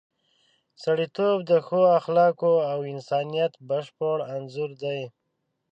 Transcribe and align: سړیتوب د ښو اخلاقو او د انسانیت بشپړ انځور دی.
سړیتوب 0.83 1.37
د 1.49 1.51
ښو 1.65 1.81
اخلاقو 1.99 2.53
او 2.71 2.77
د 2.83 2.89
انسانیت 2.93 3.53
بشپړ 3.69 4.17
انځور 4.35 4.71
دی. 4.83 5.01